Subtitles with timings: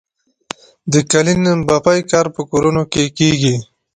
[0.91, 3.55] د قالینبافۍ کار په کورونو کې کیږي؟